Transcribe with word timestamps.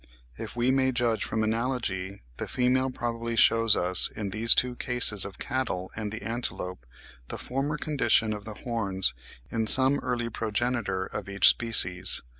If 0.35 0.55
we 0.55 0.71
may 0.71 0.91
judge 0.91 1.23
from 1.23 1.43
analogy, 1.43 2.23
the 2.37 2.47
female 2.47 2.89
probably 2.89 3.35
shews 3.35 3.77
us, 3.77 4.09
in 4.09 4.31
these 4.31 4.55
two 4.55 4.75
cases 4.77 5.25
of 5.25 5.37
cattle 5.37 5.91
and 5.95 6.11
the 6.11 6.23
antelope, 6.23 6.87
the 7.27 7.37
former 7.37 7.77
condition 7.77 8.33
of 8.33 8.43
the 8.43 8.55
horns 8.55 9.13
in 9.51 9.67
some 9.67 9.99
early 9.99 10.31
progenitor 10.31 11.05
of 11.05 11.29
each 11.29 11.47
species. 11.49 12.23